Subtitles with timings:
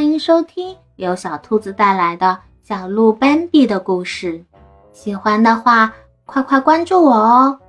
[0.00, 4.42] 欢迎收听由小兔子带来的小鹿斑比的故事。
[4.94, 5.94] 喜欢的话，
[6.24, 7.60] 快快关注我哦！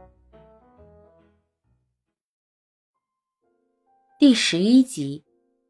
[4.18, 5.26] 第十一集，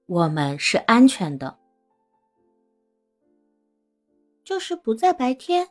[0.06, 1.58] 我们是安全的，
[4.44, 5.68] 就是不在白天，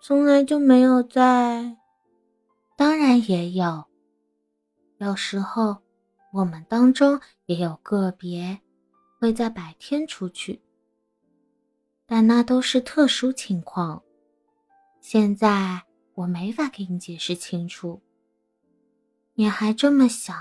[0.00, 1.76] 从来就没有在。
[2.74, 3.84] 当然也有，
[4.96, 5.76] 有时候
[6.32, 8.63] 我们当中也有个别。
[9.24, 10.60] 会在白天出去，
[12.04, 14.02] 但那都是特殊情况。
[15.00, 15.82] 现在
[16.12, 18.02] 我没法给你解释清楚。
[19.32, 20.34] 你还这么小，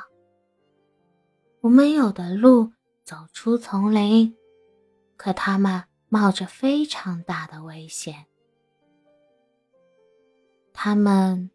[1.61, 2.73] 我们有的路
[3.05, 4.35] 走出丛林，
[5.15, 8.25] 可他们冒着非常大的危险。
[10.73, 11.49] 他们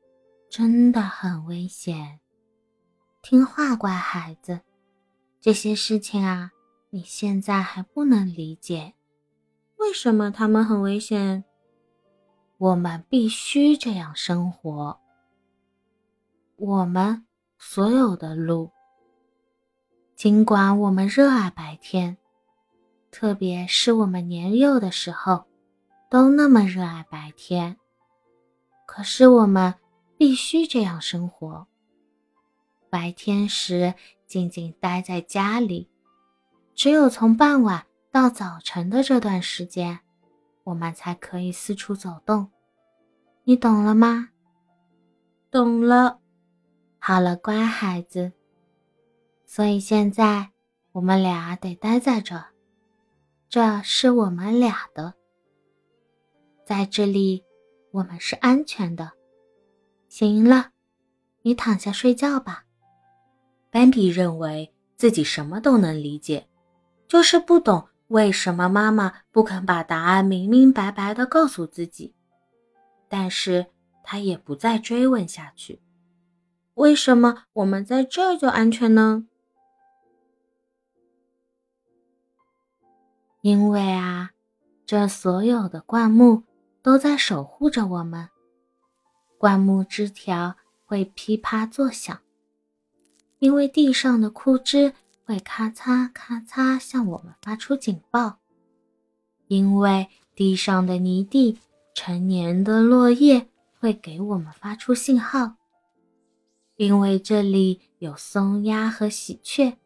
[0.48, 2.20] 真的很危险。
[3.20, 4.62] 听话，乖孩子，
[5.42, 6.52] 这些事情啊。
[6.90, 8.94] 你现在还不能理解，
[9.76, 11.44] 为什么他们很危险？
[12.56, 14.98] 我们必须这样生活。
[16.56, 17.26] 我们
[17.58, 18.70] 所有的路，
[20.16, 22.16] 尽管我们热爱白天，
[23.10, 25.44] 特别是我们年幼的时候，
[26.08, 27.76] 都那么热爱白天，
[28.86, 29.74] 可是我们
[30.16, 31.66] 必须这样生活。
[32.88, 33.92] 白天时，
[34.26, 35.90] 静静待在家里。
[36.78, 39.98] 只有从傍晚到早晨的这段时间，
[40.62, 42.48] 我们才可以四处走动。
[43.42, 44.28] 你懂了吗？
[45.50, 46.20] 懂了。
[47.00, 48.30] 好了，乖孩子。
[49.44, 50.50] 所以现在
[50.92, 52.40] 我们俩得待在这，
[53.48, 55.14] 这是我们俩的，
[56.64, 57.42] 在这里
[57.90, 59.10] 我们是安全的。
[60.08, 60.70] 行了，
[61.42, 62.66] 你躺下睡觉吧。
[63.68, 66.46] 斑比认为自己什么都能理解。
[67.08, 72.14] 就是不懂为什么妈妈不肯把答案明明白白的告诉自己，
[73.08, 73.66] 但是
[74.04, 75.80] 他也不再追问下去。
[76.74, 79.26] 为什么我们在这儿就安全呢？
[83.40, 84.30] 因为啊，
[84.84, 86.44] 这所有的灌木
[86.82, 88.28] 都在守护着我们。
[89.38, 92.20] 灌木枝条会噼啪作响，
[93.38, 94.92] 因为地上的枯枝。
[95.28, 98.38] 会咔嚓咔嚓向我们发出警报，
[99.46, 101.58] 因为地上的泥地、
[101.94, 103.46] 成年的落叶
[103.78, 105.56] 会给我们发出信号，
[106.76, 109.76] 因为这里有松鸦和喜鹊，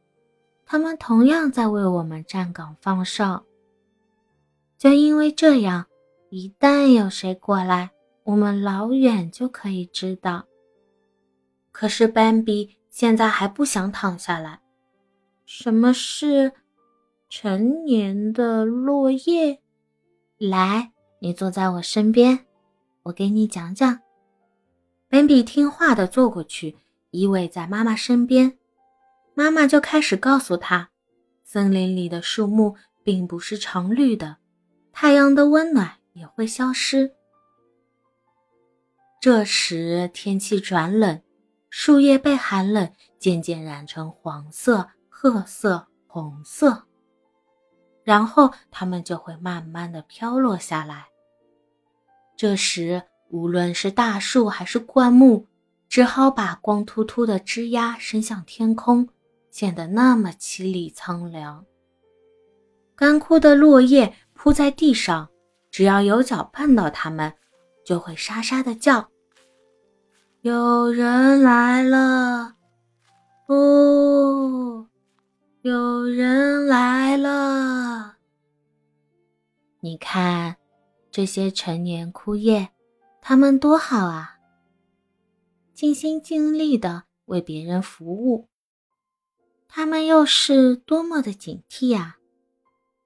[0.64, 3.44] 它们同样在为我们站岗放哨。
[4.78, 5.86] 就因为这样，
[6.30, 7.90] 一旦有谁过来，
[8.22, 10.44] 我们老远就可以知道。
[11.72, 14.61] 可是斑比现在还不想躺下来。
[15.54, 16.54] 什么是
[17.28, 19.60] 成年的落叶？
[20.38, 22.46] 来，你坐在我身边，
[23.02, 24.00] 我给你讲讲。
[25.10, 26.78] 本比听话的坐过去，
[27.10, 28.56] 依偎在妈妈身边。
[29.34, 30.88] 妈妈就开始告诉他，
[31.44, 32.74] 森林里的树木
[33.04, 34.38] 并不是常绿的，
[34.90, 37.12] 太阳的温暖也会消失。
[39.20, 41.20] 这时天气转冷，
[41.68, 44.88] 树叶被寒冷渐渐染成黄色。
[45.22, 46.82] 褐色、红色，
[48.02, 51.06] 然后它们就会慢慢的飘落下来。
[52.36, 55.46] 这时，无论是大树还是灌木，
[55.88, 59.08] 只好把光秃秃的枝丫伸向天空，
[59.52, 61.64] 显得那么凄厉苍凉。
[62.96, 65.30] 干枯的落叶铺在地上，
[65.70, 67.32] 只要有脚碰到它们，
[67.84, 69.08] 就会沙沙的叫。
[70.40, 72.56] 有人来了，
[73.46, 74.88] 哦。
[75.62, 78.16] 有人来了！
[79.78, 80.56] 你看，
[81.08, 82.70] 这些陈年枯叶，
[83.20, 84.40] 他们多好啊！
[85.72, 88.48] 尽心尽力的为别人服务，
[89.68, 92.18] 他们又是多么的警惕啊！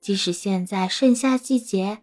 [0.00, 2.02] 即使现在盛夏季节，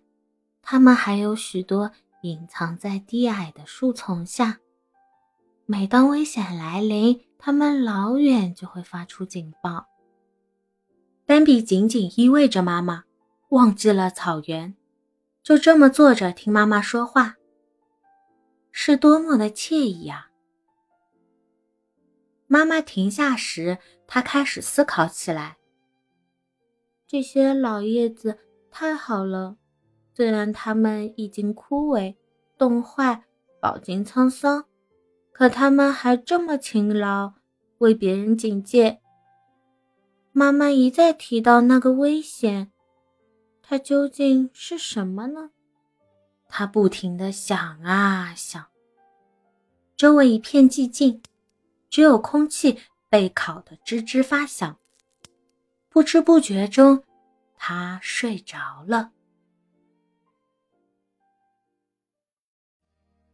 [0.61, 1.91] 他们还有许多
[2.21, 4.59] 隐藏在低矮的树丛下。
[5.65, 9.87] 每当危险来临，他们老远就会发出警报。
[11.33, 13.05] 斑比紧紧依偎着妈妈，
[13.49, 14.75] 忘记了草原，
[15.41, 17.37] 就这么坐着听妈妈说话，
[18.71, 20.29] 是多么的惬意啊！
[22.45, 25.57] 妈妈停下时，他开始思考起来。
[27.07, 28.37] 这些老叶子
[28.69, 29.57] 太好了，
[30.13, 32.15] 虽然它们已经枯萎、
[32.59, 33.23] 冻坏、
[33.59, 34.65] 饱经沧桑，
[35.31, 37.33] 可它们还这么勤劳，
[37.79, 38.99] 为别人警戒。
[40.35, 42.71] 妈妈一再提到那个危险，
[43.61, 45.51] 它究竟是什么呢？
[46.49, 48.65] 他不停地想啊想。
[49.95, 51.21] 周围一片寂静，
[51.87, 54.75] 只有空气被烤得吱吱发响。
[55.89, 57.03] 不知不觉中，
[57.55, 58.57] 他睡着
[58.87, 59.11] 了。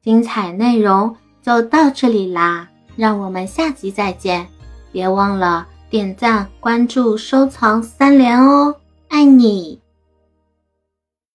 [0.01, 4.49] 精彩内容就到这里啦，让我们下集再见！
[4.91, 8.75] 别忘了点赞、关注、收藏三连哦，
[9.07, 9.79] 爱你！